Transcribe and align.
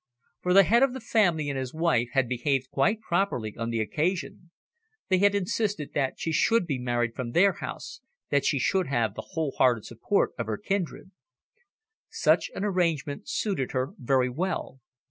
For 0.41 0.55
the 0.55 0.63
Head 0.63 0.81
of 0.81 0.95
the 0.95 0.99
Family 0.99 1.47
and 1.47 1.59
his 1.59 1.75
wife 1.75 2.09
had 2.13 2.27
behaved 2.27 2.71
quite 2.71 3.01
properly 3.01 3.55
on 3.55 3.69
the 3.69 3.79
occasion. 3.79 4.49
They 5.09 5.19
had 5.19 5.35
insisted 5.35 5.93
that 5.93 6.15
she 6.17 6.31
should 6.31 6.65
be 6.65 6.79
married 6.79 7.13
from 7.13 7.33
their 7.33 7.53
house, 7.53 8.01
that 8.31 8.43
she 8.43 8.57
should 8.57 8.87
have 8.87 9.13
the 9.13 9.21
whole 9.33 9.53
hearted 9.59 9.85
support 9.85 10.31
of 10.39 10.47
her 10.47 10.57
kindred. 10.57 11.11
Such 12.09 12.49
an 12.55 12.63
arrangement 12.65 13.29
suited 13.29 13.73
her 13.73 13.93
very 13.95 14.27
well. 14.27 14.79